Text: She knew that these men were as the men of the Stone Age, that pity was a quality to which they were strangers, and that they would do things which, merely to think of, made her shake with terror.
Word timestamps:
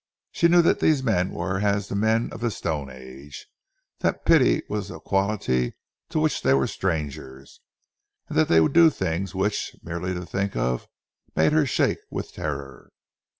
She 0.31 0.47
knew 0.47 0.63
that 0.63 0.79
these 0.79 1.03
men 1.03 1.29
were 1.29 1.59
as 1.59 1.87
the 1.87 1.95
men 1.95 2.33
of 2.33 2.39
the 2.39 2.49
Stone 2.49 2.89
Age, 2.89 3.45
that 3.99 4.25
pity 4.25 4.63
was 4.67 4.89
a 4.89 4.99
quality 4.99 5.75
to 6.09 6.19
which 6.19 6.41
they 6.41 6.55
were 6.55 6.65
strangers, 6.65 7.59
and 8.27 8.35
that 8.35 8.47
they 8.47 8.59
would 8.61 8.73
do 8.73 8.89
things 8.89 9.35
which, 9.35 9.75
merely 9.83 10.15
to 10.15 10.25
think 10.25 10.55
of, 10.55 10.87
made 11.35 11.51
her 11.53 11.67
shake 11.67 11.99
with 12.09 12.33
terror. 12.33 12.89